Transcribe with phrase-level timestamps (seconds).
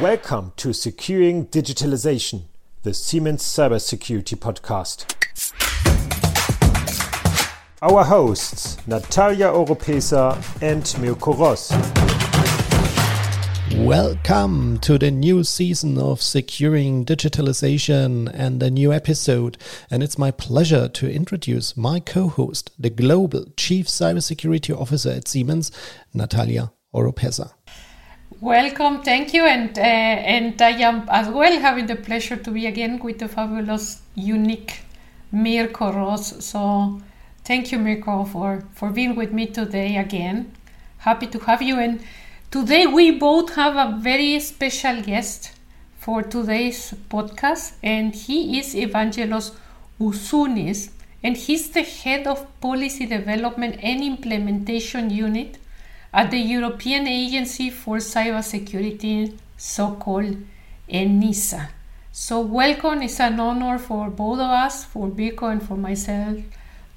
[0.00, 2.46] Welcome to Securing Digitalization,
[2.82, 5.06] the Siemens Cybersecurity Podcast.
[7.80, 11.70] Our hosts, Natalia Oropeza and Mirko Ross.
[13.76, 19.58] Welcome to the new season of Securing Digitalization and a new episode.
[19.92, 25.28] And it's my pleasure to introduce my co host, the Global Chief Cybersecurity Officer at
[25.28, 25.70] Siemens,
[26.12, 27.52] Natalia Oropeza.
[28.44, 32.66] Welcome, thank you, and uh, and I am as well having the pleasure to be
[32.66, 34.82] again with the fabulous, unique
[35.32, 36.44] Mirko Ross.
[36.44, 37.00] So,
[37.42, 40.52] thank you, Mirko, for for being with me today again.
[40.98, 42.02] Happy to have you, and
[42.50, 45.52] today we both have a very special guest
[45.96, 49.52] for today's podcast, and he is Evangelos
[49.98, 50.90] Ouzounis,
[51.22, 55.56] and he's the head of policy development and implementation unit
[56.14, 60.36] at the European Agency for Cybersecurity, so called
[60.88, 61.68] ENISA.
[62.12, 63.02] So, welcome.
[63.02, 66.38] It's an honor for both of us, for Mirko and for myself,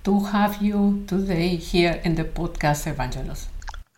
[0.03, 3.47] to have you today here in the podcast, Evangelos.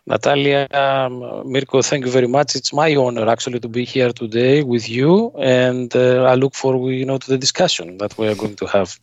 [0.06, 2.56] Natalia, um, Mirko, thank you very much.
[2.56, 6.92] It's my honor actually to be here today with you, and uh, I look forward,
[6.92, 8.98] you know, to the discussion that we are going to have.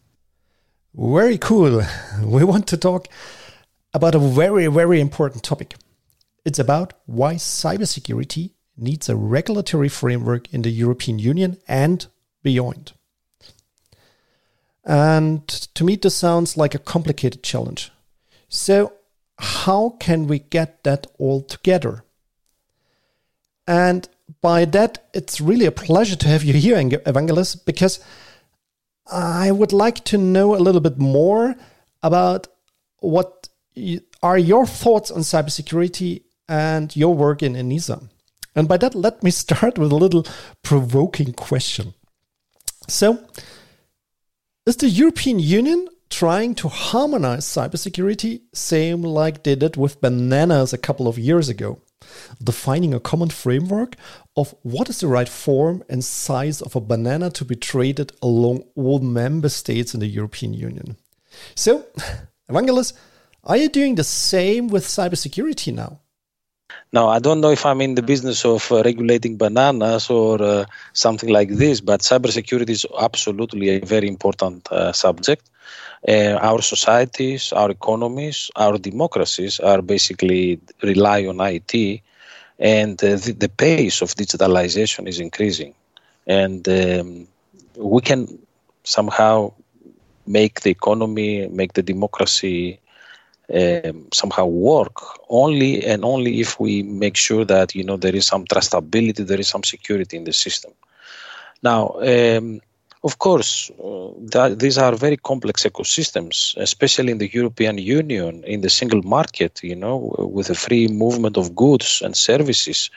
[0.95, 1.84] Very cool.
[2.23, 3.08] We want to talk
[3.94, 5.75] about a very, very important topic.
[6.45, 12.07] It's about why cybersecurity needs a regulatory framework in the European Union and
[12.44, 12.94] beyond.
[14.85, 17.91] And to me, this sounds like a complicated challenge.
[18.47, 18.94] So,
[19.38, 22.03] how can we get that all together?
[23.67, 24.07] And
[24.41, 27.99] by that, it's really a pleasure to have you here, Evangelos, because
[29.11, 31.55] I would like to know a little bit more
[32.01, 32.47] about
[32.99, 33.49] what
[34.23, 38.08] are your thoughts on cybersecurity and your work in ENISA.
[38.56, 40.26] And by that, let me start with a little
[40.64, 41.94] provoking question.
[42.88, 43.20] So,
[44.66, 50.78] is the European Union trying to harmonize cybersecurity, same like they did with bananas a
[50.78, 51.81] couple of years ago?
[52.41, 53.96] Defining a common framework
[54.36, 58.63] of what is the right form and size of a banana to be traded along
[58.75, 60.96] all member states in the European Union.
[61.56, 61.86] So,
[62.50, 62.94] Evangelos,
[63.44, 66.00] are you doing the same with cybersecurity now?
[66.93, 70.65] Now, I don't know if I'm in the business of uh, regulating bananas or uh,
[70.93, 75.49] something like this, but cybersecurity is absolutely a very important uh, subject.
[76.07, 82.01] Uh, our societies, our economies, our democracies are basically rely on IT,
[82.59, 85.73] and uh, the, the, pace of digitalization is increasing.
[86.25, 87.27] And um,
[87.75, 88.39] we can
[88.83, 89.53] somehow
[90.25, 92.79] make the economy, make the democracy
[93.53, 98.25] um, somehow work only and only if we make sure that you know there is
[98.25, 100.72] some trustability, there is some security in the system.
[101.63, 102.62] Now, um,
[103.03, 108.62] of course, uh, that, these are very complex ecosystems, especially in the European Union, in
[108.62, 109.59] the single market.
[109.63, 112.90] You know, with the free movement of goods and services,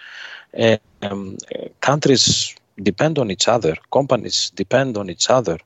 [1.03, 1.37] um,
[1.81, 5.59] countries depend on each other, companies depend on each other.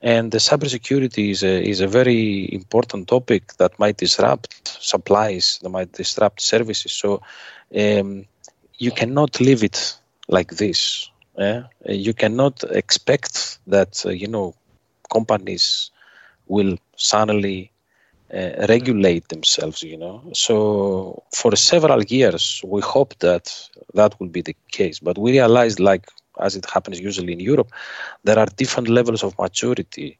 [0.00, 5.70] And the cybersecurity is a, is a very important topic that might disrupt supplies, that
[5.70, 6.92] might disrupt services.
[6.92, 7.20] So
[7.76, 8.24] um,
[8.78, 9.96] you cannot leave it
[10.28, 11.10] like this.
[11.38, 11.62] Eh?
[11.86, 14.54] You cannot expect that uh, you know
[15.12, 15.90] companies
[16.46, 17.72] will suddenly
[18.32, 19.82] uh, regulate themselves.
[19.82, 23.52] You know, so for several years we hope that
[23.94, 26.06] that will be the case, but we realized, like
[26.40, 27.70] as it happens usually in Europe,
[28.24, 30.18] there are different levels of maturity.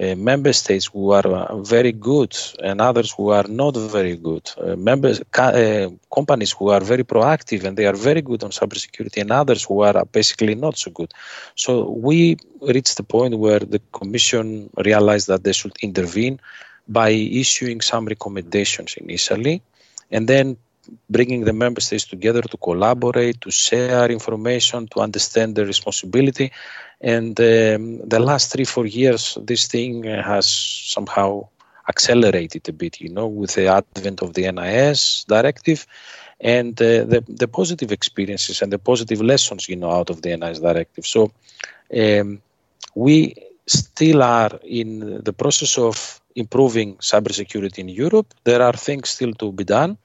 [0.00, 4.48] Uh, member states who are uh, very good and others who are not very good.
[4.56, 8.50] Uh, members, ca- uh, companies who are very proactive and they are very good on
[8.50, 11.12] cybersecurity, and others who are basically not so good.
[11.56, 16.38] So we reached the point where the Commission realized that they should intervene
[16.86, 19.60] by issuing some recommendations initially,
[20.12, 20.56] and then
[21.08, 26.52] bringing the member states together to collaborate, to share information, to understand their responsibility.
[27.00, 31.48] And um, the last three, four years, this thing has somehow
[31.88, 35.86] accelerated a bit, you know, with the advent of the NIS directive
[36.40, 40.36] and uh, the, the positive experiences and the positive lessons, you know, out of the
[40.36, 41.06] NIS directive.
[41.06, 41.32] So
[41.96, 42.40] um,
[42.94, 43.34] we
[43.66, 48.28] still are in the process of improving cybersecurity in Europe.
[48.44, 49.98] There are things still to be done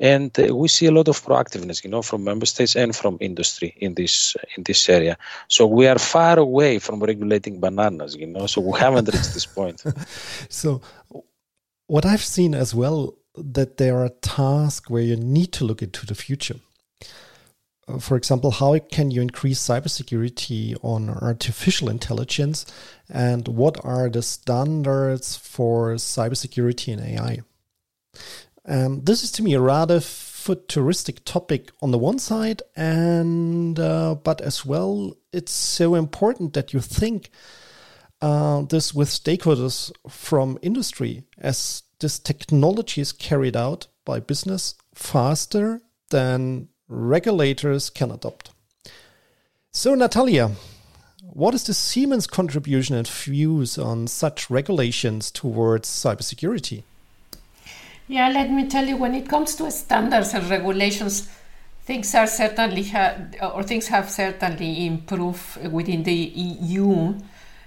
[0.00, 3.16] and uh, we see a lot of proactiveness you know from member states and from
[3.20, 5.16] industry in this in this area.
[5.48, 9.46] So we are far away from regulating bananas you know so we haven't reached this
[9.46, 9.82] point.
[10.48, 10.80] So
[11.86, 16.06] what i've seen as well that there are tasks where you need to look into
[16.06, 16.56] the future.
[17.98, 22.64] For example, how can you increase cybersecurity on artificial intelligence,
[23.08, 27.40] and what are the standards for cybersecurity and AI?
[28.66, 34.14] Um, this is to me a rather futuristic topic on the one side, and uh,
[34.14, 37.30] but as well, it's so important that you think
[38.20, 45.82] uh, this with stakeholders from industry, as this technology is carried out by business faster
[46.10, 48.50] than regulators can adopt.
[49.72, 50.52] So, Natalia,
[51.22, 56.82] what is the Siemens contribution and views on such regulations towards cybersecurity?
[58.10, 61.28] Yeah, let me tell you, when it comes to standards and regulations,
[61.84, 63.14] things are certainly ha-
[63.54, 67.14] or things have certainly improved within the EU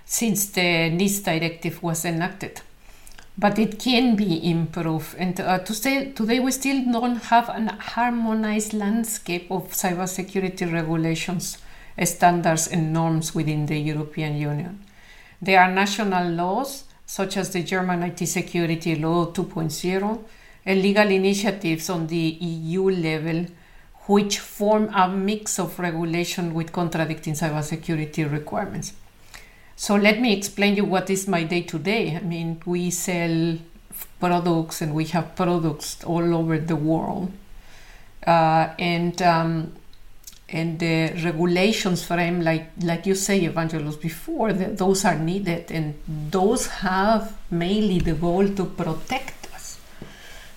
[0.05, 2.61] since the NIS directive was enacted
[3.37, 5.15] but it can be improved.
[5.17, 11.57] And uh, to say, today, we still don't have an harmonized landscape of cybersecurity regulations,
[12.03, 14.83] standards, and norms within the European Union.
[15.41, 20.23] There are national laws, such as the German IT Security Law 2.0,
[20.65, 23.45] and legal initiatives on the EU level,
[24.07, 28.93] which form a mix of regulation with contradicting cybersecurity requirements.
[29.75, 32.15] So let me explain you what is my day to day.
[32.15, 33.57] I mean, we sell
[34.19, 37.31] products and we have products all over the world,
[38.25, 39.73] uh, and um,
[40.53, 45.95] and the regulations frame, like like you say, Evangelos, before, that those are needed, and
[46.07, 49.79] those have mainly the goal to protect us.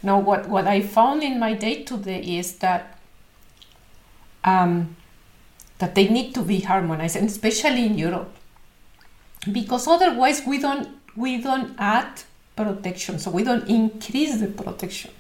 [0.03, 2.93] Now, what what I found in my day to day is that.
[4.45, 4.97] Um,
[5.79, 8.33] that they need to be harmonized, and especially in Europe
[9.53, 12.23] because otherwise we don't we don't add
[12.55, 15.11] protection so we don't increase the protection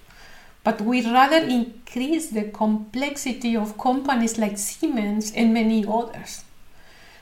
[0.66, 6.42] but we rather increase the complexity of companies like Siemens and many others.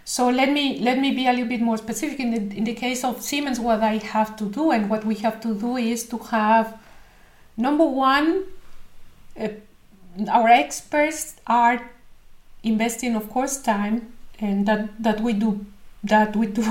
[0.06, 2.72] So let me let me be a little bit more specific in the, in the
[2.72, 6.08] case of Siemens what I have to do and what we have to do is
[6.08, 6.78] to have
[7.58, 8.44] number one
[9.38, 9.48] uh,
[10.30, 11.90] our experts are
[12.62, 15.66] investing of course time and that that we do
[16.02, 16.64] that we do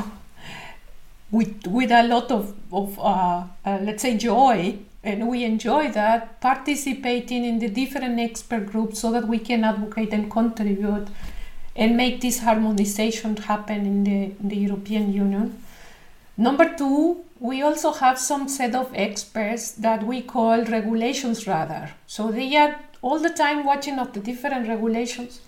[1.32, 6.40] with with a lot of of uh, uh, let's say joy and we enjoy that
[6.40, 11.08] participating in the different expert groups so that we can advocate and contribute
[11.76, 15.62] and make this harmonization happen in the, in the European Union.
[16.38, 21.92] Number two, we also have some set of experts that we call regulations radar.
[22.08, 25.42] So they are all the time watching of the different regulations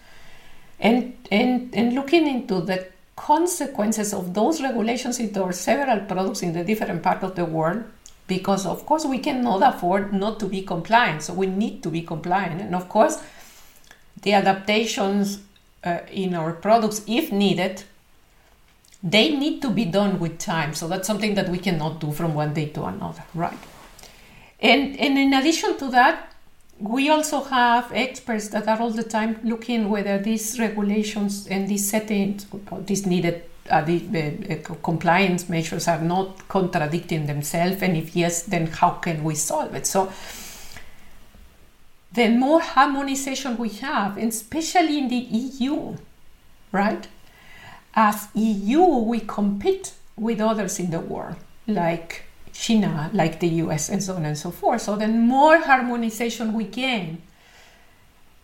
[0.80, 6.66] and, and, and looking into the consequences of those regulations into several products in the
[6.66, 7.86] different part of the world
[8.28, 11.24] because of course we cannot afford not to be compliant.
[11.24, 12.62] So we need to be compliant.
[12.62, 13.22] And of course
[14.22, 15.40] the adaptations
[15.84, 17.84] uh, in our products if needed
[19.04, 20.74] they need to be done with time.
[20.74, 23.58] So that's something that we cannot do from one day to another right?
[24.60, 26.32] And and in addition to that
[26.80, 31.90] we also have experts that are all the time looking whether these regulations and these
[31.90, 32.46] settings,
[32.82, 38.92] these needed uh, the, compliance measures are not contradicting themselves, and if yes, then how
[38.92, 39.88] can we solve it?
[39.88, 40.12] So,
[42.12, 45.96] the more harmonization we have, especially in the EU,
[46.72, 47.08] right?
[47.94, 51.36] As EU, we compete with others in the world,
[51.68, 54.82] like China, like the US, and so on and so forth.
[54.82, 57.22] So the more harmonization we gain,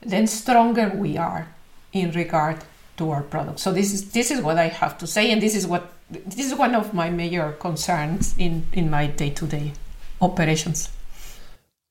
[0.02, 1.48] then stronger we are
[1.94, 2.58] in regard
[2.98, 3.62] to our products.
[3.62, 6.46] So this is this is what I have to say, and this is what this
[6.46, 9.74] is one of my major concerns in in my day to day
[10.22, 10.90] operations.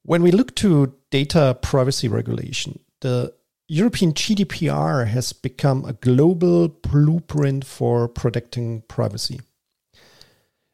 [0.02, 3.34] When we look to data privacy regulation, the
[3.68, 9.40] European GDPR has become a global blueprint for protecting privacy.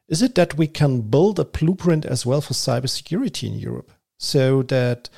[0.07, 4.63] Is it that we can build a blueprint as well for cybersecurity in Europe so
[4.63, 5.09] that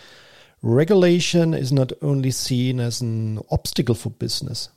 [0.61, 4.69] regulation is not only seen as an obstacle for business?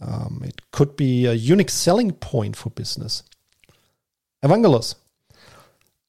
[0.00, 3.22] Um, it could be a unique selling point for business.
[4.44, 4.94] Evangelos,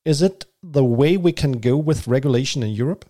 [0.06, 3.06] is it the way we can go with regulation in Europe?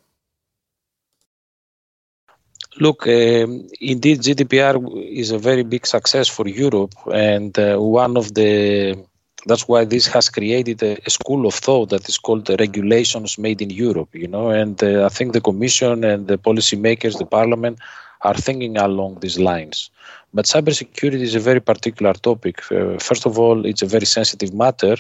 [2.80, 8.36] Look, um, indeed, GDPR is a very big success for Europe, and uh, one of
[8.36, 9.04] the
[9.46, 13.62] that's why this has created a, a, school of thought that is called regulations made
[13.62, 17.80] in Europe, you know, and uh, I think the Commission and the policymakers, the Parliament,
[18.22, 19.90] are thinking along these lines.
[20.34, 22.62] But cybersecurity is a very particular topic.
[22.72, 24.96] Uh, first of all, it's a very sensitive matter.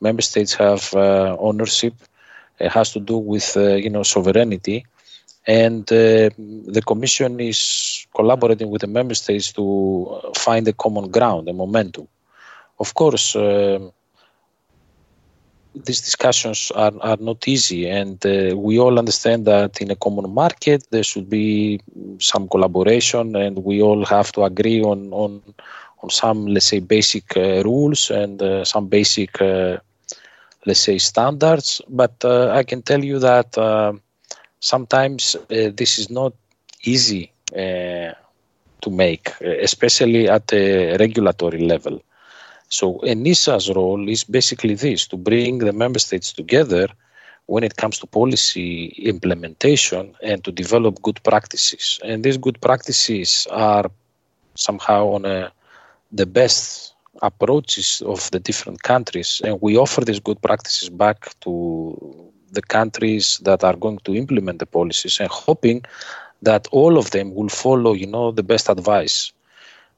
[0.00, 1.94] Member states have uh, ownership.
[2.58, 4.84] It has to do with, uh, you know, sovereignty,
[5.46, 6.30] and uh,
[6.76, 12.06] the Commission is collaborating with the member states to find a common ground, a momentum.
[12.78, 13.78] Of course, uh,
[15.84, 20.30] these discussions are, are not easy, and uh, we all understand that in a common
[20.32, 21.80] market there should be
[22.18, 25.42] some collaboration, and we all have to agree on on,
[26.02, 29.76] on some, let's say, basic uh, rules and uh, some basic, uh,
[30.66, 31.80] let's say, standards.
[31.88, 33.92] But uh, I can tell you that uh,
[34.60, 36.32] sometimes this is not
[36.84, 37.32] easy
[38.82, 42.00] to make, especially at a regulatory level.
[42.68, 46.88] So ENISA's role is basically this to bring the member states together
[47.46, 51.98] when it comes to policy implementation and to develop good practices.
[52.04, 53.90] And these good practices are
[54.54, 55.50] somehow on a,
[56.12, 59.40] the best approaches of the different countries.
[59.42, 64.58] And we offer these good practices back to the countries that are going to implement
[64.58, 65.84] the policies and hoping
[66.42, 69.32] that all of them will follow, you know, the best advice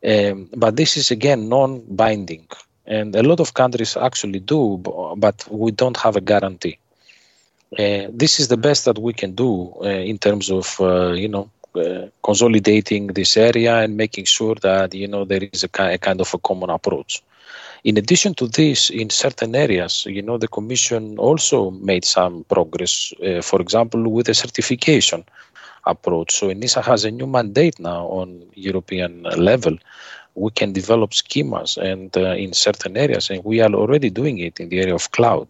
[0.07, 2.47] um, but this is again non-binding,
[2.87, 4.79] and a lot of countries actually do,
[5.17, 6.79] but we don't have a guarantee.
[7.79, 11.29] Uh, this is the best that we can do uh, in terms of uh, you
[11.29, 15.99] know uh, consolidating this area and making sure that you know there is a, a,
[15.99, 17.23] kind of a common approach.
[17.85, 23.13] In addition to this, in certain areas, you know, the Commission also made some progress.
[23.25, 25.25] Uh, for example, with the certification
[25.87, 26.33] approach.
[26.33, 29.77] So ENISA has a new mandate now on European level.
[30.35, 34.61] We can develop schemas and uh, in certain areas, and we are already doing it
[34.61, 35.49] in the area of cloud.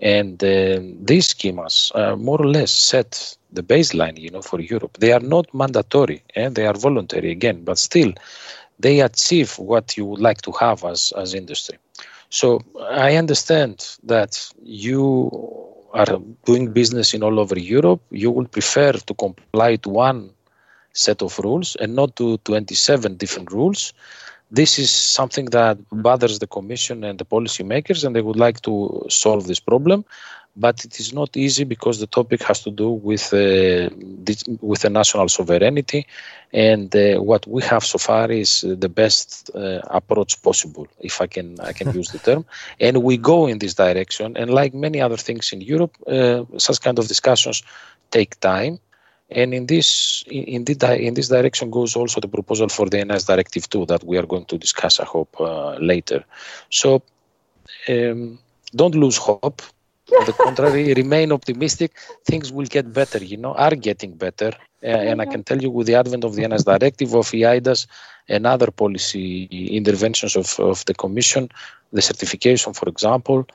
[0.00, 4.98] And uh, these schemas uh, more or less set the baseline, you know, for Europe.
[4.98, 8.12] They are not mandatory and they are voluntary again, but still,
[8.78, 11.78] they achieve what you would like to have as as industry.
[12.30, 12.60] So
[12.90, 15.30] I understand that you
[15.92, 20.30] are doing business in all over Europe, you will prefer to comply to one
[20.92, 23.92] set of rules and not to 27 different rules.
[24.50, 29.04] This is something that bothers the Commission and the policymakers, and they would like to
[29.08, 30.04] solve this problem
[30.58, 33.88] but it is not easy because the topic has to do with uh,
[34.60, 36.06] with the national sovereignty,
[36.52, 41.26] and uh, what we have so far is the best uh, approach possible, if I
[41.28, 42.44] can I can use the term,
[42.80, 44.36] and we go in this direction.
[44.36, 47.62] And like many other things in Europe, uh, such kind of discussions
[48.10, 48.80] take time.
[49.30, 53.24] And in this in, the, in this direction goes also the proposal for the NIS
[53.24, 56.24] Directive 2 that we are going to discuss, I hope, uh, later.
[56.70, 57.02] So
[57.90, 58.38] um,
[58.74, 59.60] don't lose hope
[60.16, 61.92] on the contrary, remain optimistic.
[62.24, 64.52] Things will get better, you know, are getting better.
[64.82, 67.86] Uh, and I can tell you with the advent of the NIS directive, of EIDAS,
[68.28, 71.48] and other policy interventions of, of the Commission,
[71.92, 73.46] the certification, for example,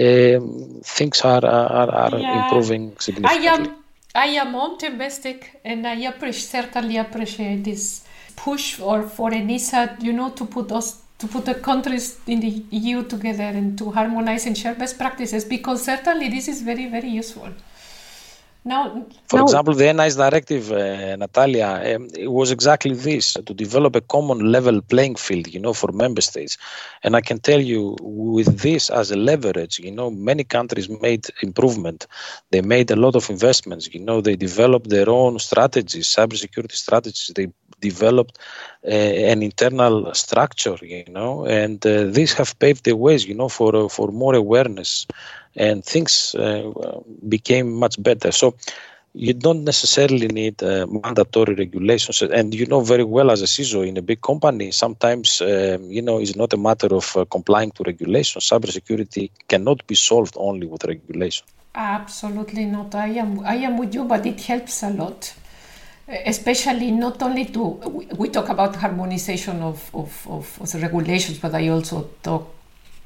[0.00, 2.44] um, things are, are, are yeah.
[2.44, 3.48] improving significantly.
[3.48, 3.74] I am,
[4.14, 8.04] I am optimistic and I appreciate, certainly appreciate this
[8.34, 12.52] push or for ENISA, you know, to put us to put the countries in the
[12.82, 17.08] EU together and to harmonize and share best practices because certainly this is very, very
[17.08, 17.48] useful.
[18.64, 23.54] Now, for now, example, the NIS directive, uh, Natalia, um, it was exactly this to
[23.54, 26.56] develop a common level playing field, you know, for member states.
[27.02, 31.26] And I can tell you, with this as a leverage, you know, many countries made
[31.42, 32.06] improvement.
[32.52, 33.92] They made a lot of investments.
[33.92, 37.32] You know, they developed their own strategies, cybersecurity strategies.
[37.34, 37.48] They
[37.82, 38.38] developed
[38.86, 38.90] uh,
[39.32, 43.76] an internal structure, you know, and uh, these have paved the ways, you know, for
[43.76, 45.06] uh, for more awareness,
[45.66, 46.34] and things
[47.28, 48.32] became much better.
[48.32, 48.54] So
[49.14, 53.86] you don't necessarily need uh, mandatory regulations, and you know very well as a CISO
[53.86, 57.70] in a big company, sometimes um, you know it's not a matter of uh, complying
[57.72, 58.48] to regulations.
[58.48, 61.46] Cybersecurity cannot be solved only with regulation.
[61.74, 62.94] Absolutely not.
[62.94, 65.34] I am I am with you, but it helps a lot
[66.26, 67.60] especially not only to
[68.18, 72.48] we talk about harmonization of, of, of, of regulations but i also talk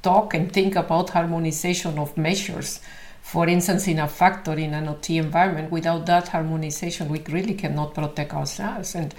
[0.01, 2.79] talk and think about harmonization of measures.
[3.21, 7.93] For instance in a factory in an ot environment without that harmonization we really cannot
[7.93, 8.95] protect ourselves.
[8.95, 9.13] And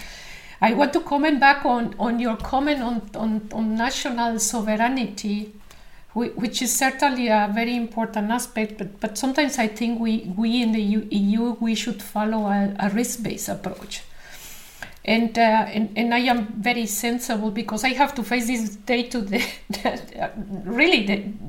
[0.61, 5.53] i want to comment back on, on your comment on, on, on national sovereignty
[6.27, 8.79] which is certainly a very important aspect.
[8.79, 12.91] But, but sometimes I think we, we in the EU we should follow a, a
[12.91, 14.03] risk-based approach.
[15.05, 19.05] And, uh, and and I am very sensible because I have to face this day
[19.05, 19.45] to day,
[20.65, 21.07] really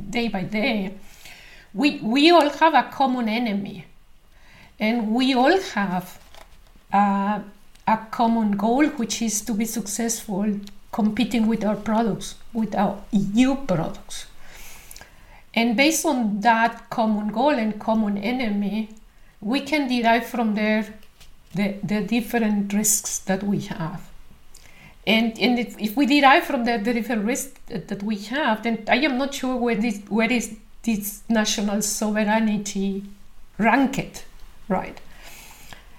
[0.10, 0.94] day by day.
[1.74, 3.86] We we all have a common enemy,
[4.80, 6.22] and we all have
[6.94, 7.42] a,
[7.86, 10.46] a common goal, which is to be successful
[10.94, 14.28] competing with our products, with our EU products.
[15.54, 18.90] And based on that common goal and common enemy,
[19.42, 20.94] we can derive from there
[21.54, 24.10] the, the different risks that we have.
[25.08, 28.84] And, and if, if we derive from the, the different risks that we have, then
[28.88, 33.04] I am not sure where this where is this national sovereignty
[33.58, 34.26] ranked,
[34.68, 35.00] right?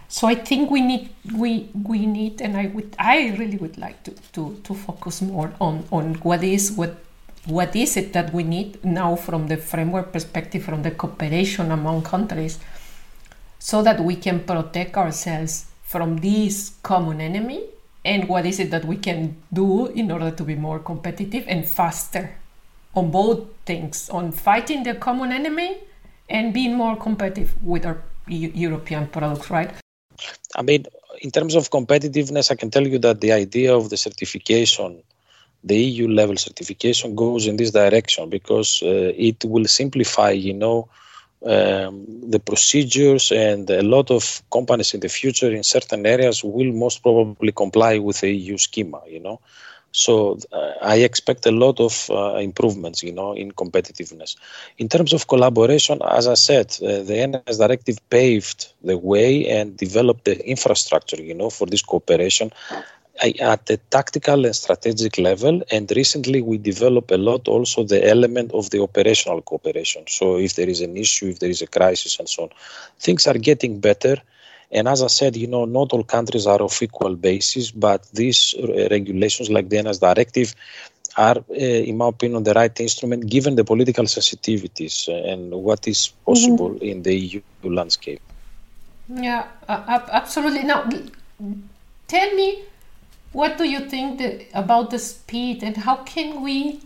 [0.09, 4.03] So I think we need we we need, and I would I really would like
[4.05, 6.97] to to, to focus more on on what is what
[7.47, 12.03] what is it that we need now from the framework perspective, from the cooperation among
[12.03, 12.59] countries,
[13.59, 17.65] so that we can protect ourselves from this common enemy
[18.05, 21.69] and what is it that we can do in order to be more competitive and
[21.69, 22.37] faster
[22.95, 25.79] on both things on fighting the common enemy
[26.29, 29.73] and being more competitive with our European products, right?
[30.55, 30.87] I mean,
[31.21, 35.03] in terms of competitiveness, I can tell you that the idea of the certification,
[35.65, 40.89] the EU level certification, goes in this direction because uh, it will simplify, you know,
[41.45, 46.73] um, the procedures and a lot of companies in the future in certain areas will
[46.73, 49.41] most probably comply with the EU schema, you know.
[49.93, 54.37] So uh, I expect a lot of uh, improvements, you know, in competitiveness.
[54.79, 59.77] In terms of collaboration, as I said, uh, the NIS directive paved the way and
[59.77, 62.53] developed the infrastructure, you know, for this cooperation
[63.21, 65.63] at the tactical and strategic level.
[65.71, 70.05] And recently, we developed a lot also the element of the operational cooperation.
[70.09, 72.51] So if there is an issue, if there is a crisis, and so on,
[72.99, 74.17] things are getting better.
[74.73, 78.55] And as I said, you know, not all countries are of equal basis, but these
[78.59, 80.55] uh, regulations, like the NIS directive,
[81.17, 86.13] are, uh, in my opinion, the right instrument given the political sensitivities and what is
[86.25, 86.85] possible mm-hmm.
[86.85, 88.21] in the EU landscape.
[89.09, 90.63] Yeah, uh, absolutely.
[90.63, 90.89] Now,
[92.07, 92.63] tell me,
[93.33, 96.81] what do you think the, about the speed and how can we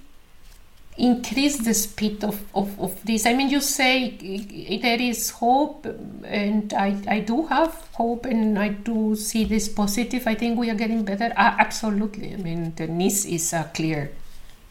[0.96, 3.26] increase the speed of, of, of this?
[3.26, 5.86] I mean, you say there is hope,
[6.24, 10.26] and I, I do have hope, and I do see this positive.
[10.26, 11.32] I think we are getting better.
[11.36, 12.34] Uh, absolutely.
[12.34, 14.12] I mean, the NIS is a clear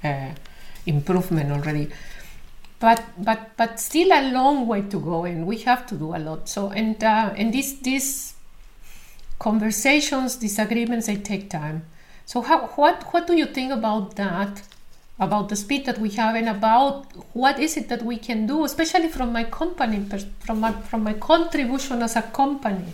[0.03, 0.29] uh,
[0.85, 1.89] improvement already.
[2.79, 6.19] But, but but still a long way to go and we have to do a
[6.19, 8.32] lot so and uh, and these these
[9.39, 11.85] conversations disagreements they take time
[12.25, 14.63] so how what what do you think about that
[15.19, 18.65] about the speed that we have and about what is it that we can do,
[18.65, 20.03] especially from my company,
[20.39, 22.85] from my, from my contribution as a company.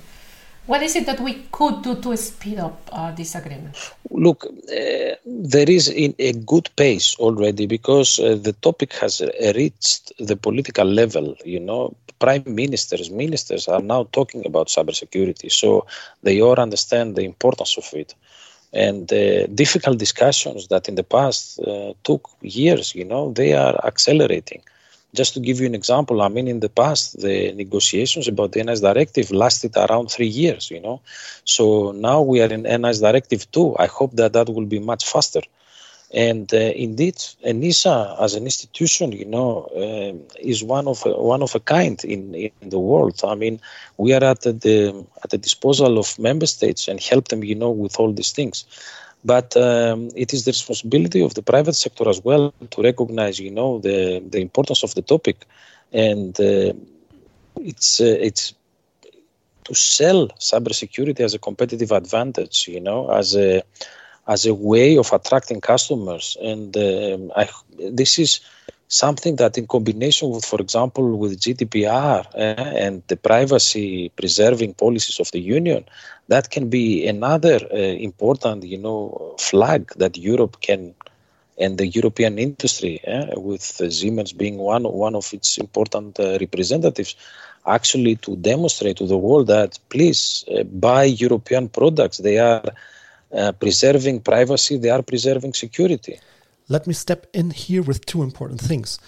[0.69, 3.75] What is it that we could do to speed up uh, this agreement?
[4.11, 9.19] Look, uh, there is in a good pace already because uh, the topic has
[9.55, 11.35] reached the political level.
[11.43, 15.87] You know, prime ministers, ministers are now talking about cybersecurity, so
[16.21, 18.13] they all understand the importance of it
[18.71, 23.75] and the difficult discussions that in the past uh, took years you know they are
[23.83, 24.61] accelerating
[25.13, 28.63] just to give you an example i mean in the past the negotiations about the
[28.63, 31.01] NIS directive lasted around 3 years you know
[31.43, 35.05] so now we are in NIS directive 2 i hope that that will be much
[35.05, 35.41] faster
[36.11, 41.43] and uh, indeed, ENISA as an institution, you know, uh, is one of a, one
[41.43, 43.21] of a kind in, in the world.
[43.23, 43.61] I mean,
[43.97, 47.69] we are at the at the disposal of member states and help them, you know,
[47.69, 48.65] with all these things.
[49.23, 53.51] But um, it is the responsibility of the private sector as well to recognize, you
[53.51, 55.45] know, the the importance of the topic,
[55.91, 56.73] and uh,
[57.57, 58.53] it's uh, it's
[59.65, 63.61] to sell cybersecurity as a competitive advantage, you know, as a
[64.27, 66.37] as a way of attracting customers.
[66.41, 67.49] And um, I,
[67.91, 68.39] this is
[68.89, 75.19] something that, in combination with, for example, with GDPR uh, and the privacy preserving policies
[75.19, 75.85] of the Union,
[76.27, 80.93] that can be another uh, important, you know, flag that Europe can
[81.61, 87.15] and the European industry, uh, with Siemens being one one of its important representatives,
[87.67, 92.19] actually to demonstrate to the world that please buy European products.
[92.19, 92.63] They are
[93.59, 96.17] preserving privacy, they are preserving security.
[96.69, 98.99] Let me step in here with two important things.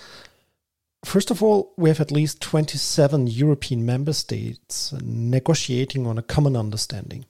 [1.06, 6.56] First of all, we have at least 27 European member states negotiating on a common
[6.56, 7.26] understanding.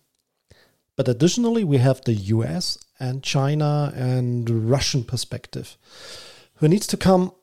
[0.95, 5.77] But additionally, we have the US and China and Russian perspective,
[6.55, 7.33] who needs to come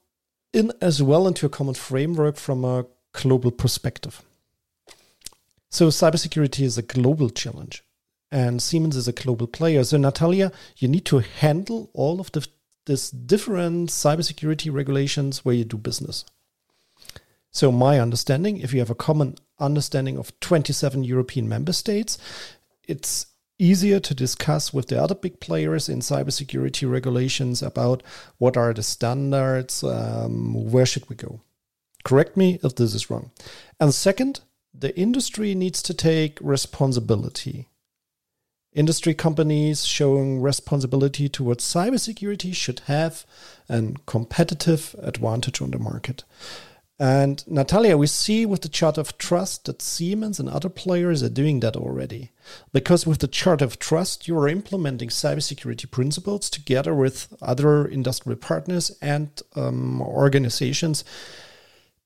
[0.53, 4.23] in as well into a common framework from a global perspective.
[5.71, 7.85] So, cybersecurity is a global challenge
[8.31, 9.85] and Siemens is a global player.
[9.85, 12.47] So, Natalia, you need to handle all of the
[12.89, 16.25] this different cybersecurity regulations where you do business.
[17.53, 22.19] So, my understanding, if you have a common understanding of 27 European member states,
[22.83, 23.27] it's
[23.59, 28.03] easier to discuss with the other big players in cybersecurity regulations about
[28.39, 31.41] what are the standards, um, where should we go.
[32.05, 33.31] Correct me if this is wrong.
[33.81, 34.41] And second,
[34.73, 37.69] the industry needs to take responsibility.
[38.79, 43.27] Industry companies showing responsibility towards cybersecurity should have
[43.69, 46.23] a competitive advantage on the market.
[46.97, 51.29] And Natalia, we see with the Charter of Trust that Siemens and other players are
[51.29, 52.31] doing that already.
[52.73, 58.39] Because with the Charter of Trust, you are implementing cybersecurity principles together with other industrial
[58.39, 61.03] partners and um, organizations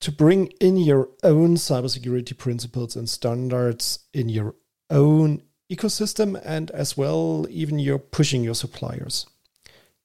[0.01, 4.55] to bring in your own cybersecurity principles and standards in your
[4.89, 9.27] own ecosystem and as well even you're pushing your suppliers.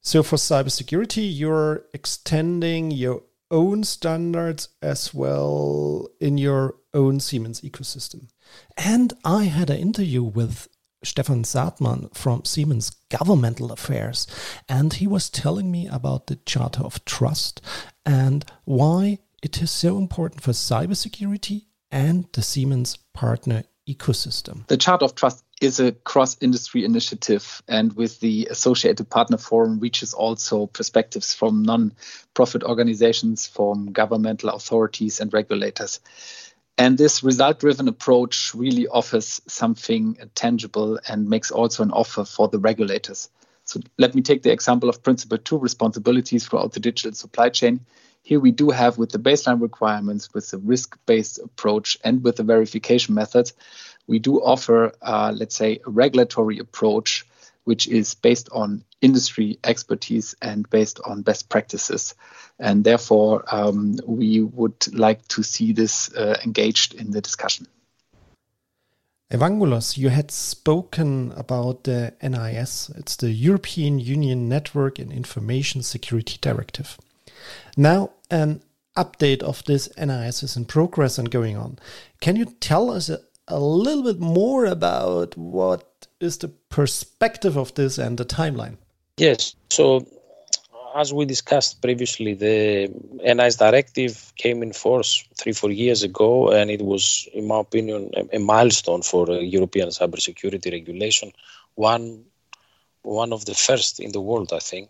[0.01, 8.29] So for cybersecurity, you're extending your own standards as well in your own Siemens ecosystem.
[8.75, 10.67] And I had an interview with
[11.03, 14.27] Stefan Saatmann from Siemens Governmental Affairs,
[14.67, 17.61] and he was telling me about the Charter of Trust
[18.05, 24.67] and why it is so important for cybersecurity and the Siemens partner ecosystem.
[24.67, 29.79] The Charter of Trust is a cross industry initiative and with the associated partner forum
[29.79, 35.99] reaches also perspectives from non-profit organizations from governmental authorities and regulators.
[36.77, 42.47] And this result driven approach really offers something tangible and makes also an offer for
[42.47, 43.29] the regulators.
[43.63, 47.79] So let me take the example of principle 2 responsibilities throughout the digital supply chain
[48.27, 52.35] here we do have with the baseline requirements with the risk based approach and with
[52.35, 53.53] the verification methods
[54.07, 57.25] we do offer, uh, let's say, a regulatory approach
[57.65, 62.15] which is based on industry expertise and based on best practices.
[62.59, 67.67] And therefore, um, we would like to see this uh, engaged in the discussion.
[69.29, 76.37] Evangelos, you had spoken about the NIS, it's the European Union Network and Information Security
[76.39, 76.97] Directive.
[77.75, 78.61] Now, an
[78.95, 81.79] update of this NIS is in progress and going on.
[82.19, 83.09] Can you tell us
[83.47, 88.77] a little bit more about what is the perspective of this and the timeline?
[89.17, 89.55] Yes.
[89.69, 90.05] So,
[90.95, 92.89] as we discussed previously, the
[93.23, 98.11] NIS directive came in force three, four years ago, and it was, in my opinion,
[98.15, 101.31] a, a milestone for European cybersecurity regulation.
[101.75, 102.23] One,
[103.03, 104.89] one of the first in the world, I think.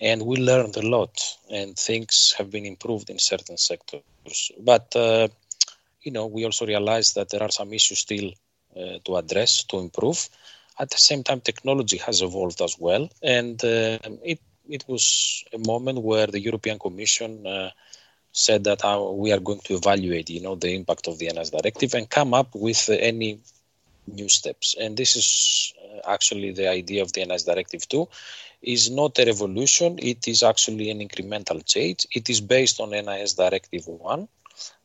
[0.00, 4.50] And we learned a lot, and things have been improved in certain sectors.
[4.58, 5.28] But uh,
[6.02, 8.30] you know, we also realized that there are some issues still
[8.76, 10.28] uh, to address, to improve.
[10.78, 15.58] At the same time, technology has evolved as well, and uh, it it was a
[15.58, 17.70] moment where the European Commission uh,
[18.32, 21.50] said that uh, we are going to evaluate, you know, the impact of the NIS
[21.50, 23.40] directive and come up with any
[24.06, 24.74] new steps.
[24.80, 28.08] And this is uh, actually the idea of the NIS directive too.
[28.62, 29.98] Is not a revolution.
[29.98, 32.06] It is actually an incremental change.
[32.14, 34.28] It is based on NIS Directive One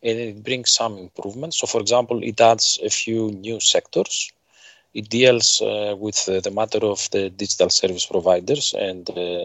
[0.04, 1.60] and it brings some improvements.
[1.60, 4.32] So, for example, it adds a few new sectors.
[4.94, 9.44] It deals uh, with uh, the matter of the digital service providers and uh,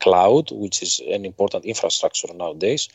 [0.00, 2.88] cloud, which is an important infrastructure nowadays.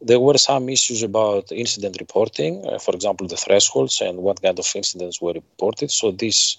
[0.00, 4.58] There were some issues about incident reporting, uh, for example, the thresholds and what kind
[4.58, 5.90] of incidents were reported.
[5.90, 6.56] So, this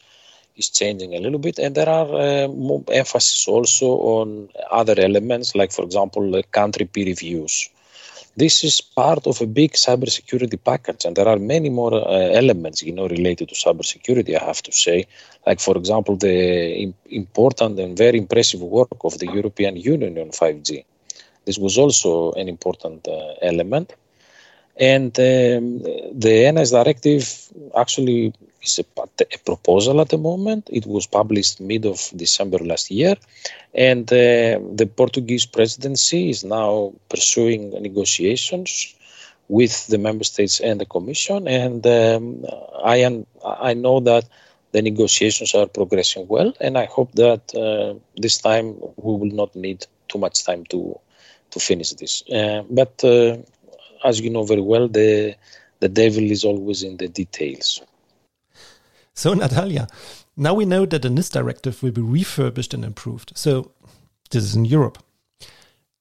[0.59, 5.55] is changing a little bit, and there are uh, more emphasis also on other elements,
[5.55, 7.69] like, for example, country peer reviews.
[8.35, 12.83] This is part of a big cybersecurity package, and there are many more uh, elements,
[12.83, 14.39] you know, related to cybersecurity.
[14.39, 15.07] I have to say,
[15.47, 20.85] like for example, the important and very impressive work of the European Union on 5G.
[21.45, 23.93] This was also an important uh, element,
[24.79, 25.79] and um,
[26.17, 28.85] the NIS directive actually is a,
[29.33, 30.69] a, proposal at the moment.
[30.71, 33.15] It was published mid of December last year,
[33.73, 38.95] and uh, the Portuguese presidency is now pursuing negotiations
[39.49, 41.47] with the member states and the Commission.
[41.47, 42.45] And um,
[42.83, 44.25] I am I know that
[44.71, 49.55] the negotiations are progressing well, and I hope that uh, this time we will not
[49.55, 50.97] need too much time to
[51.51, 52.23] to finish this.
[52.29, 53.37] Uh, but uh,
[54.03, 55.35] as you know very well, the
[55.79, 57.81] the devil is always in the details.
[59.13, 59.87] So, Natalia,
[60.35, 63.33] now we know that the NIS directive will be refurbished and improved.
[63.35, 63.71] So,
[64.31, 64.97] this is in Europe.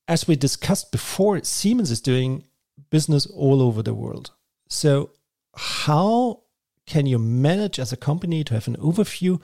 [0.07, 2.45] As we discussed before, Siemens is doing
[2.91, 4.31] business all over the world.
[4.69, 5.11] So,
[5.55, 6.41] how
[6.87, 9.43] can you manage as a company to have an overview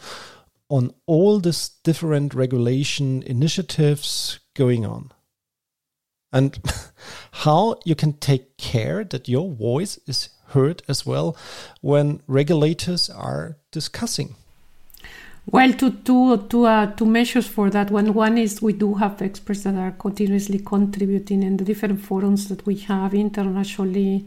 [0.68, 5.12] on all these different regulation initiatives going on?
[6.34, 6.58] And
[7.44, 11.36] how you can take care that your voice is heard as well
[11.80, 14.34] when regulators are discussing?
[15.46, 17.90] Well, two, two, two, uh, two measures for that.
[17.90, 22.48] One, one is we do have experts that are continuously contributing in the different forums
[22.48, 24.24] that we have internationally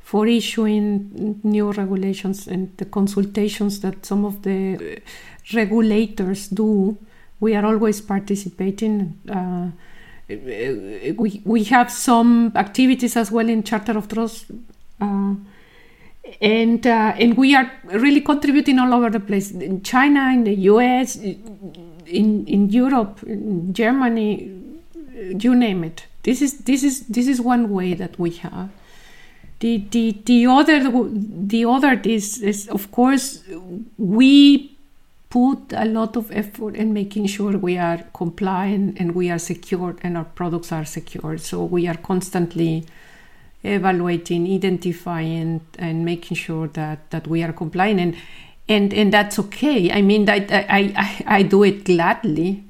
[0.00, 5.00] for issuing new regulations and the consultations that some of the
[5.54, 6.98] regulators do.
[7.40, 9.18] We are always participating.
[9.28, 9.70] Uh,
[10.28, 14.46] we, we have some activities as well in Charter of Trust.
[15.00, 15.34] Uh,
[16.42, 20.54] and uh, and we are really contributing all over the place in China, in the
[20.54, 24.50] U.S., in in Europe, in Germany,
[25.14, 26.06] you name it.
[26.22, 28.68] This is this is this is one way that we have.
[29.60, 33.42] The the the other the other is is of course
[33.96, 34.77] we
[35.30, 39.96] put a lot of effort in making sure we are compliant and we are secure
[40.02, 41.36] and our products are secure.
[41.38, 42.86] So we are constantly
[43.62, 48.16] evaluating, identifying, and making sure that that we are compliant, and
[48.68, 49.90] and and that's okay.
[49.90, 52.64] I mean, I I I, I do it gladly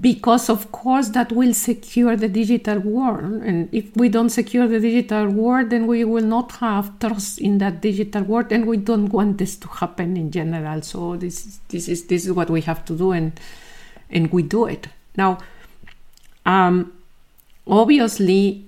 [0.00, 3.42] because of course that will secure the digital world.
[3.42, 7.58] And if we don't secure the digital world then we will not have trust in
[7.58, 10.80] that digital world and we don't want this to happen in general.
[10.82, 13.38] So this this is this is what we have to do and
[14.10, 14.88] and we do it.
[15.16, 15.38] Now
[16.46, 16.92] um
[17.66, 18.64] obviously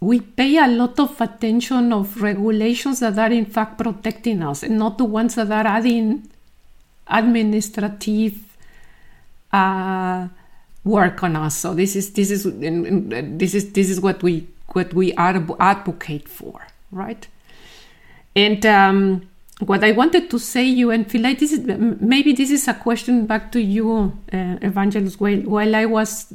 [0.00, 4.78] we pay a lot of attention of regulations that are in fact protecting us and
[4.78, 6.28] not the ones that are adding
[7.06, 8.45] administrative
[9.60, 10.28] uh,
[10.84, 12.42] work on us so this is this is
[13.42, 17.28] this is this is what we what we advocate for right
[18.36, 19.28] and um,
[19.60, 22.74] what I wanted to say you and feel like this is maybe this is a
[22.74, 25.18] question back to you, uh, Evangelos.
[25.18, 26.34] While while I was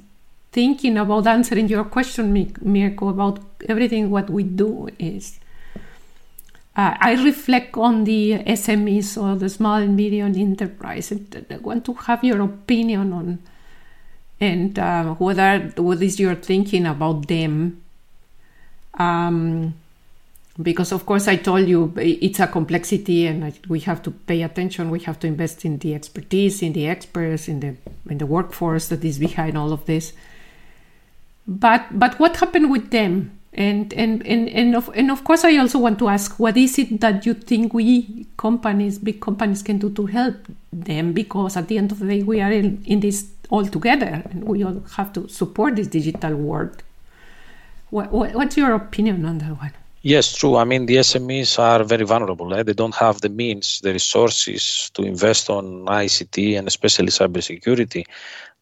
[0.51, 5.39] thinking about answering your question, Mirko, about everything what we do is
[6.75, 11.12] uh, I reflect on the SMEs or the small and medium enterprise.
[11.12, 13.39] I want to have your opinion on
[14.39, 17.81] and uh, whether what is your thinking about them.
[18.97, 19.75] Um,
[20.62, 24.89] because of course I told you it's a complexity and we have to pay attention.
[24.89, 27.75] We have to invest in the expertise, in the experts, in the
[28.10, 30.13] in the workforce that is behind all of this
[31.47, 35.58] but but what happened with them and and and and of, and of course i
[35.58, 39.78] also want to ask what is it that you think we companies big companies can
[39.78, 40.36] do to help
[40.72, 44.24] them because at the end of the day we are in, in this all together
[44.32, 46.82] and we all have to support this digital world
[47.90, 50.56] what, what, what's your opinion on that one Yes, true.
[50.56, 52.52] I mean, the SMEs are very vulnerable.
[52.56, 52.64] Eh?
[52.64, 58.06] They don't have the means, the resources to invest on ICT and especially cybersecurity.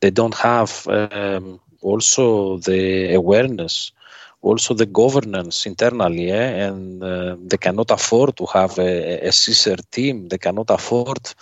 [0.02, 3.93] They don't have um, also the awareness,
[4.41, 6.67] also the governance internally, eh?
[6.67, 10.30] and uh, they cannot afford to have a, CSIRT team.
[10.30, 11.34] They cannot afford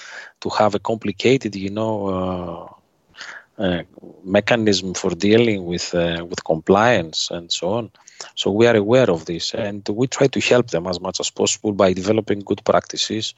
[0.42, 3.84] to have a complicated, you know, uh, uh,
[4.24, 7.92] mechanism for dealing with uh, with compliance and so on.
[8.36, 11.30] So we are aware of this, and we try to help them as much as
[11.30, 13.34] possible by developing good practices,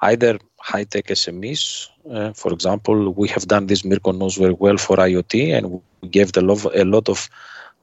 [0.00, 1.88] either high-tech SMEs.
[2.10, 3.84] Uh, for example, we have done this.
[3.84, 6.40] Mirko knows very well for IoT, and we gave the
[6.74, 7.28] a lot of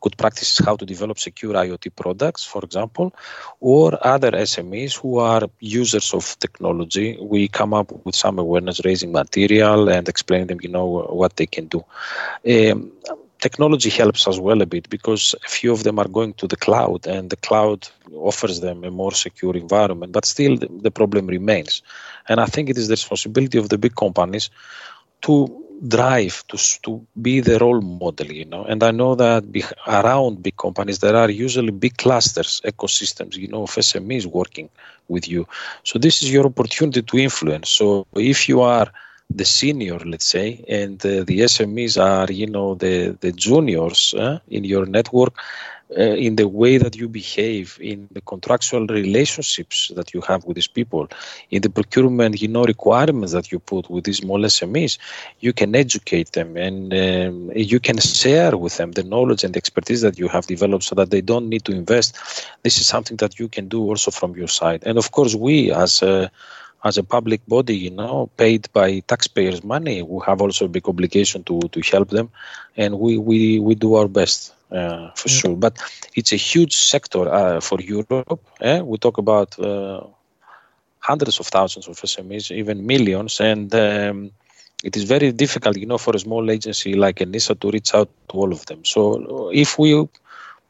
[0.02, 3.14] good practices how to develop secure IoT products, for example,
[3.60, 7.18] or other SMEs who are users of technology.
[7.22, 11.46] We come up with some awareness raising material and explain them, you know, what they
[11.46, 11.84] can do.
[12.48, 12.92] Um,
[13.40, 16.58] technology helps as well a bit because a few of them are going to the
[16.58, 21.26] cloud and the cloud offers them a more secure environment but still the, the problem
[21.28, 21.82] remains
[22.28, 24.50] and i think it is the responsibility of the big companies
[25.22, 25.48] to
[25.88, 30.44] drive to to be the role model you know and i know that be, around
[30.44, 34.70] big companies there are usually big clusters ecosystems you know of smes working
[35.08, 35.48] with you
[35.84, 38.92] so this is your opportunity to influence so if you are
[39.30, 44.40] the senior, let's say, and uh, the SMEs are, you know, the the juniors uh,
[44.48, 45.34] in your network.
[45.98, 50.54] Uh, in the way that you behave, in the contractual relationships that you have with
[50.54, 51.10] these people,
[51.50, 55.00] in the procurement, you know, requirements that you put with these small SMEs,
[55.40, 59.58] you can educate them and um, you can share with them the knowledge and the
[59.58, 62.16] expertise that you have developed, so that they don't need to invest.
[62.62, 65.72] This is something that you can do also from your side, and of course, we
[65.72, 66.30] as a
[66.84, 70.88] as a public body, you know, paid by taxpayers' money, we have also a big
[70.88, 72.30] obligation to to help them,
[72.78, 75.40] and we we we do our best uh, for yeah.
[75.40, 75.56] sure.
[75.56, 75.78] But
[76.16, 78.42] it's a huge sector uh, for Europe.
[78.62, 78.80] Eh?
[78.82, 80.02] We talk about uh,
[81.00, 84.32] hundreds of thousands of SMEs, even millions, and um,
[84.84, 88.10] it is very difficult, you know, for a small agency like ENISA to reach out
[88.30, 88.86] to all of them.
[88.86, 90.08] So if we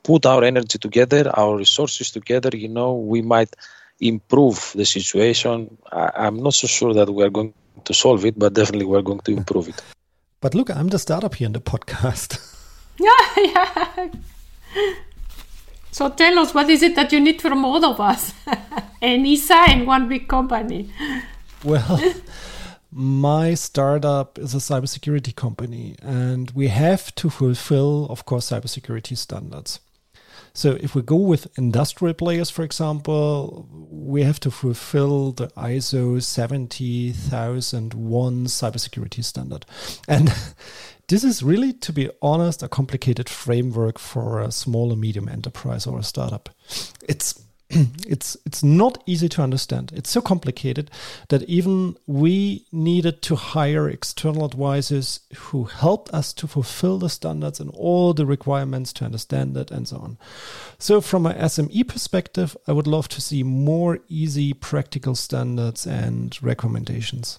[0.03, 3.55] put our energy together, our resources together, you know, we might
[3.99, 5.77] improve the situation.
[5.91, 7.53] I, am not so sure that we are going
[7.85, 9.81] to solve it, but definitely we're going to improve it.
[10.41, 12.45] But look, I'm the startup here in the podcast.
[13.01, 14.09] Yeah, yeah.
[15.91, 18.33] So tell us, what is it that you need from all of us?
[19.01, 20.91] ENISA and one big company.
[21.63, 21.99] Well,
[22.91, 29.79] my startup is a cybersecurity company, and we have to fulfill, of course, cybersecurity standards.
[30.53, 36.21] So if we go with industrial players, for example, we have to fulfill the ISO
[36.21, 39.65] 27001 cybersecurity standard.
[40.07, 40.33] And
[41.07, 45.87] this is really, to be honest, a complicated framework for a small and medium enterprise
[45.87, 46.49] or a startup.
[47.07, 47.41] It's
[48.07, 49.91] it's it's not easy to understand.
[49.95, 50.89] It's so complicated
[51.27, 57.59] that even we needed to hire external advisors who helped us to fulfill the standards
[57.59, 60.17] and all the requirements to understand it and so on.
[60.79, 66.41] So from an SME perspective, I would love to see more easy practical standards and
[66.41, 67.37] recommendations.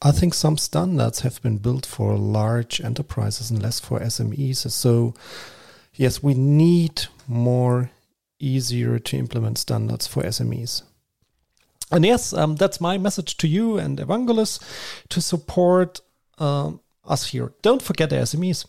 [0.00, 4.70] I think some standards have been built for large enterprises and less for SMEs.
[4.70, 5.12] So
[5.94, 7.90] yes, we need more
[8.40, 10.82] easier to implement standards for SMEs.
[11.92, 14.60] And yes, um, that's my message to you and Evangelos
[15.08, 16.00] to support
[16.38, 17.52] um, us here.
[17.62, 18.66] Don't forget the SMEs.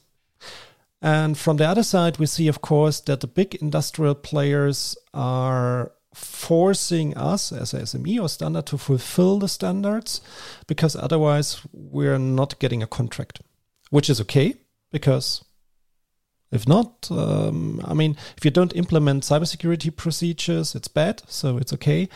[1.02, 5.92] And from the other side, we see, of course, that the big industrial players are
[6.14, 10.22] forcing us as a SME or standard to fulfill the standards
[10.68, 13.42] because otherwise we're not getting a contract,
[13.90, 14.56] which is okay
[14.92, 15.44] because
[16.52, 21.72] if not, um, I mean, if you don't implement cybersecurity procedures, it's bad, so it's
[21.74, 22.10] okay.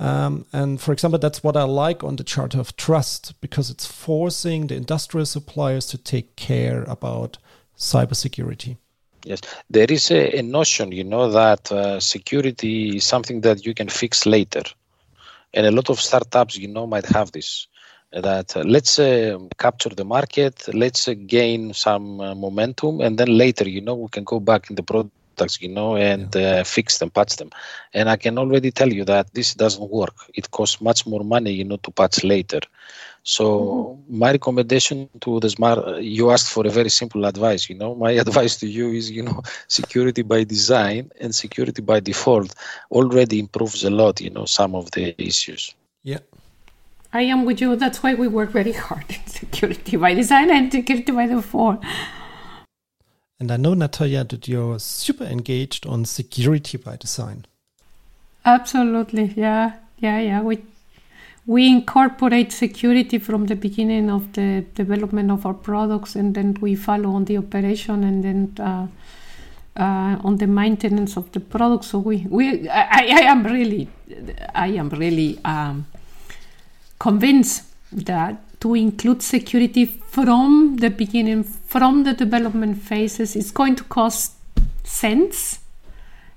[0.00, 3.86] Um, and for example, that's what I like on the Charter of Trust because it's
[3.86, 7.36] forcing the industrial suppliers to take care about
[7.76, 8.78] cybersecurity.
[9.24, 13.74] Yes, there is a, a notion, you know, that uh, security is something that you
[13.74, 14.62] can fix later.
[15.54, 17.68] And a lot of startups, you know, might have this
[18.12, 23.36] that uh, let's uh, capture the market, let's uh, gain some uh, momentum, and then
[23.36, 26.60] later, you know, we can go back in the products, you know, and yeah.
[26.60, 27.50] Uh, fix them, patch them.
[27.94, 30.14] And I can already tell you that this doesn't work.
[30.34, 32.60] It costs much more money, you know, to patch later.
[33.24, 34.18] So mm-hmm.
[34.18, 37.68] my recommendation to the smart, you asked for a very simple advice.
[37.70, 42.00] You know, my advice to you is, you know, security by design and security by
[42.00, 42.54] default
[42.90, 44.20] already improves a lot.
[44.20, 45.74] You know, some of the issues.
[46.02, 46.18] Yeah.
[47.12, 47.76] I am with you.
[47.76, 51.82] That's why we work very hard in security by design and security by default.
[53.38, 57.44] And I know, Natalia, that you're super engaged on security by design.
[58.44, 59.34] Absolutely.
[59.36, 59.72] Yeah.
[59.98, 60.20] Yeah.
[60.20, 60.42] Yeah.
[60.42, 60.64] We,
[61.46, 66.76] we incorporate security from the beginning of the development of our products and then we
[66.76, 68.86] follow on the operation and then uh,
[69.76, 71.84] uh, on the maintenance of the product.
[71.84, 73.88] So we, we I, I am really,
[74.54, 75.86] I am really um,
[77.02, 83.82] convinced that to include security from the beginning, from the development phases, is going to
[83.82, 84.34] cost
[84.84, 85.58] cents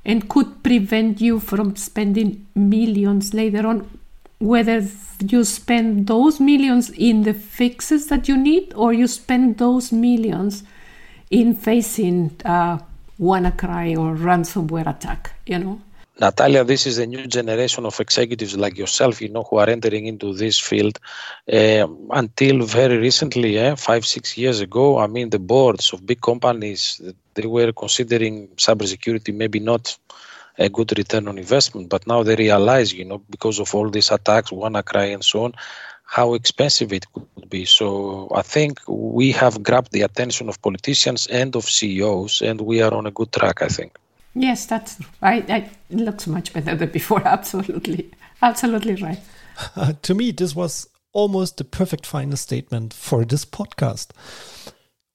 [0.03, 3.77] and could prevent you from spending millions later on.
[4.39, 4.87] Whether
[5.21, 10.63] you spend those millions in the fixes that you need or you spend those millions
[11.29, 12.79] in facing uh,
[13.19, 15.79] WannaCry or ransomware attack, you know.
[16.17, 20.05] Natalia, this is a new generation of executives like yourself, you know, who are entering
[20.05, 20.97] into this field.
[21.51, 26.21] Uh, until very recently, eh, five, six years ago, I mean, the boards of big
[26.21, 27.01] companies,
[27.33, 29.97] they were considering cybersecurity maybe not
[30.57, 34.09] a good return on investment, but now they realize, you know, because of all these
[34.09, 35.53] attacks, WannaCry and so on,
[36.05, 37.65] how expensive it could be.
[37.65, 42.81] So I think we have grabbed the attention of politicians and of CEOs, and we
[42.81, 43.97] are on a good track, I think.
[44.35, 47.21] Yes, that's I, I, looks much better than before.
[47.25, 49.19] Absolutely, absolutely right.
[49.75, 54.09] Uh, to me, this was almost the perfect final statement for this podcast.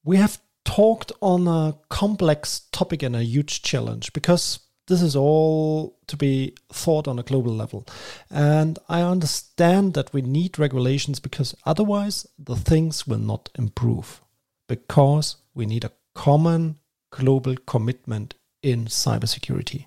[0.02, 5.98] We have talked on a complex topic and a huge challenge because this is all
[6.06, 7.86] to be thought on a global level.
[8.30, 14.22] And I understand that we need regulations because otherwise the things will not improve.
[14.66, 16.78] Because we need a common
[17.10, 19.86] global commitment in cybersecurity.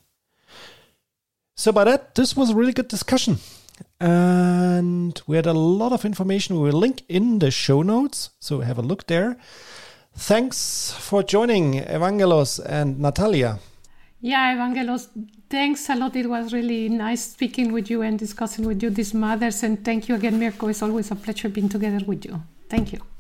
[1.55, 3.37] So, by that, this was a really good discussion.
[3.99, 8.31] And we had a lot of information we will link in the show notes.
[8.39, 9.37] So, have a look there.
[10.15, 13.59] Thanks for joining, Evangelos and Natalia.
[14.21, 15.09] Yeah, Evangelos,
[15.49, 16.15] thanks a lot.
[16.15, 19.63] It was really nice speaking with you and discussing with you these matters.
[19.63, 20.69] And thank you again, Mirko.
[20.69, 22.41] It's always a pleasure being together with you.
[22.69, 23.12] Thank you.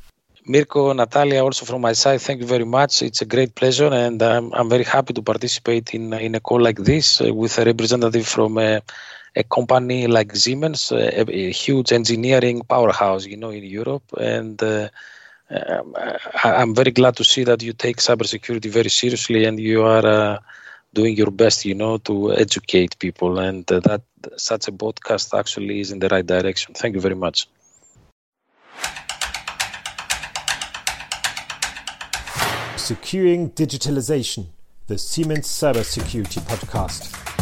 [0.45, 3.01] Mirko, Natalia, also from my side, thank you very much.
[3.01, 6.61] It's a great pleasure, and um, I'm very happy to participate in in a call
[6.61, 8.81] like this uh, with a representative from a,
[9.37, 14.03] a company like Siemens, a, a, huge engineering powerhouse, you know, in Europe.
[14.19, 14.89] And uh,
[15.49, 15.95] um,
[16.43, 20.05] I, am very glad to see that you take cybersecurity very seriously, and you are
[20.05, 20.39] uh,
[20.93, 23.39] doing your best, you know, to educate people.
[23.39, 24.01] And uh, that
[24.35, 26.73] such a podcast actually is in the right direction.
[26.73, 27.47] Thank you very much.
[32.83, 34.47] Securing Digitalization,
[34.87, 37.32] the Siemens Cybersecurity Podcast.